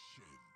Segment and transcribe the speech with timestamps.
[0.00, 0.49] action.